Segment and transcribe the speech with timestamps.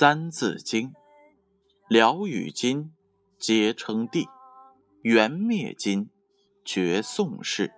[0.00, 0.90] 三字经》，
[1.88, 2.92] 辽与金，
[3.36, 4.28] 皆称帝；
[5.02, 6.08] 元灭金，
[6.64, 7.72] 绝宋氏。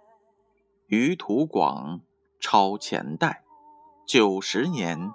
[0.89, 2.03] 余土广，
[2.39, 3.43] 超前代。
[4.07, 5.13] 九十年，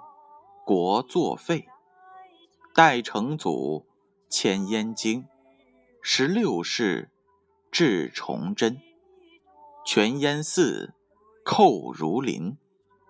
[0.64, 1.68] 国作废。
[2.74, 3.86] 代成祖，
[4.28, 5.28] 迁燕京。
[6.02, 7.12] 十六世，
[7.70, 8.80] 至崇祯。
[9.84, 10.92] 全燕寺，
[11.44, 12.58] 寇如林。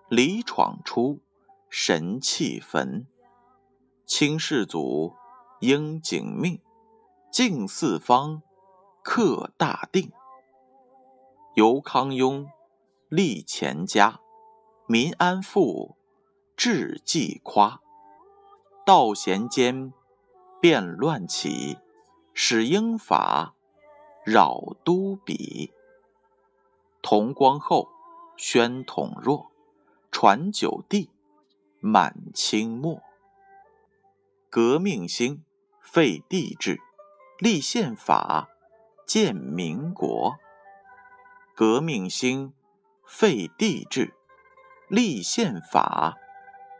[0.07, 1.23] 李闯出，
[1.67, 3.07] 神气焚。
[4.07, 5.17] 清世祖，
[5.59, 6.61] 应景命。
[7.29, 8.41] 敬四方，
[9.03, 10.13] 克大定。
[11.55, 12.47] 由康雍，
[13.09, 14.21] 立乾家。
[14.87, 15.97] 民安富，
[16.55, 17.81] 治济夸。
[18.85, 19.91] 道咸间，
[20.61, 21.77] 变乱起，
[22.33, 23.55] 使英法，
[24.23, 25.73] 扰都比。
[27.01, 27.89] 同光后，
[28.37, 29.51] 宣统弱，
[30.09, 31.09] 传九帝，
[31.81, 33.01] 满清末。
[34.49, 35.43] 革命兴，
[35.81, 36.79] 废帝制，
[37.37, 38.47] 立宪法，
[39.05, 40.37] 建民国。
[41.53, 42.53] 革命兴，
[43.05, 44.13] 废帝制。
[44.87, 46.15] 立宪法，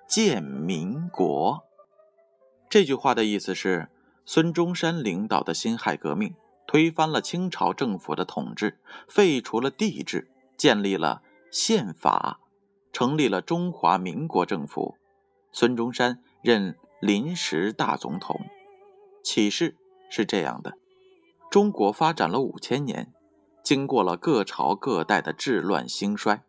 [0.07, 1.65] 建民国。
[2.69, 3.89] 这句话的意思是，
[4.23, 6.33] 孙中山领导的辛亥革命
[6.65, 11.21] 推翻了清朝政府的统治，废除了帝制，建立了
[11.51, 12.39] 宪法，
[12.93, 14.95] 成立了中华民国政府。
[15.51, 18.39] 孙中山任临时大总统。
[19.23, 19.75] 启示
[20.09, 20.73] 是这样的：
[21.51, 23.13] 中国发展了五千年，
[23.63, 26.43] 经过了各朝各代的治乱兴衰。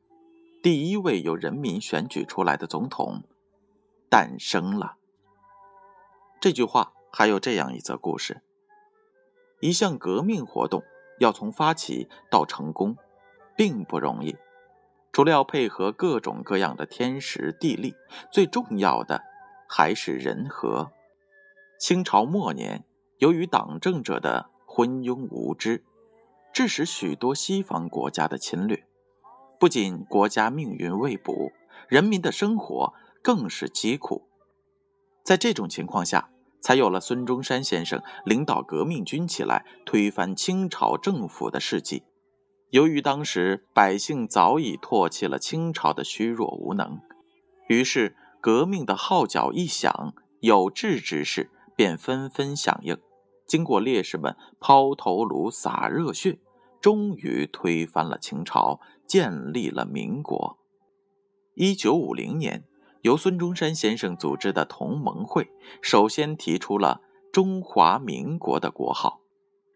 [0.62, 3.22] 第一位由人民选举出来的总统
[4.08, 4.96] 诞生了。
[6.40, 8.42] 这句话还有这样一则故事：
[9.60, 10.82] 一项革命活动
[11.18, 12.96] 要从发起到成功，
[13.56, 14.36] 并不容易。
[15.12, 17.94] 除了要配合各种各样的天时地利，
[18.30, 19.24] 最重要的
[19.68, 20.90] 还是人和。
[21.78, 22.84] 清朝末年，
[23.18, 25.84] 由于党政者的昏庸无知，
[26.52, 28.84] 致使许多西方国家的侵略。
[29.60, 31.52] 不仅国家命运未卜，
[31.88, 34.28] 人民的生活更是疾苦。
[35.22, 36.30] 在这种情况下，
[36.60, 42.02] 才有了孙中山先生领导革命军起来推翻清朝政府的事迹。
[42.70, 47.00] 由于当时百姓早已唾弃了清朝的虚弱无能，
[47.68, 52.98] 于是革命的号角一响，有志之士便纷纷响应。
[53.46, 56.38] 经过烈士们抛头颅、洒热血。
[56.80, 60.58] 终于推翻了清朝，建立了民国。
[61.54, 62.62] 一九五零年，
[63.02, 65.50] 由孙中山先生组织的同盟会
[65.82, 67.00] 首先提出了
[67.32, 69.20] “中华民国”的国号。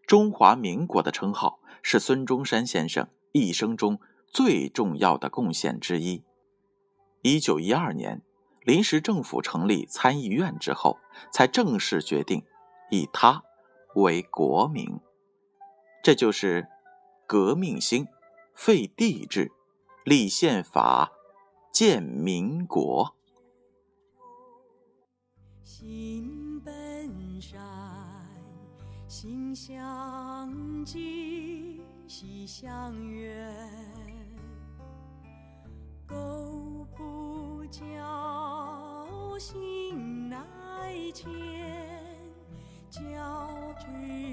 [0.07, 6.23] 中华民国的称号是孙中山先生一生中最重要的贡献之一。
[7.21, 8.21] 一九一二年，
[8.65, 10.99] 临时政府成立参议院之后，
[11.31, 12.43] 才正式决定
[12.89, 13.43] 以他
[13.95, 14.99] 为国名。
[16.03, 16.67] 这就是。
[17.25, 18.05] 革命兴，
[18.53, 19.51] 废帝制，
[20.03, 21.09] 立宪法，
[21.71, 23.15] 建民国。
[25.63, 27.57] 心本善，
[29.07, 34.12] 心相近，心相远。
[36.07, 40.37] 苟不教，心乃
[41.13, 41.31] 迁。
[42.89, 43.01] 教
[43.79, 44.32] 之。